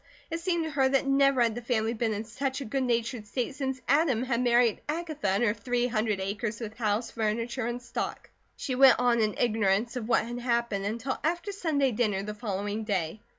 It 0.31 0.39
seemed 0.39 0.63
to 0.63 0.71
her 0.71 0.89
that 0.89 1.05
never 1.05 1.43
had 1.43 1.53
the 1.53 1.61
family 1.61 1.93
been 1.93 2.11
in 2.15 2.23
such 2.25 2.59
a 2.59 2.65
good 2.65 2.81
natured 2.81 3.27
state 3.27 3.53
since 3.53 3.81
Adam 3.87 4.23
had 4.23 4.41
married 4.41 4.81
Agatha 4.89 5.27
and 5.29 5.43
her 5.43 5.53
three 5.53 5.85
hundred 5.85 6.19
acres 6.19 6.59
with 6.59 6.75
house, 6.77 7.11
furniture, 7.11 7.67
and 7.67 7.79
stock. 7.79 8.31
She 8.57 8.73
went 8.73 8.97
on 8.97 9.21
in 9.21 9.35
ignorance 9.37 9.95
of 9.95 10.07
what 10.09 10.25
had 10.25 10.39
happened 10.39 10.85
until 10.85 11.19
after 11.23 11.51
Sunday 11.51 11.91
dinner 11.91 12.23
the 12.23 12.33
following 12.33 12.83
day. 12.83 13.21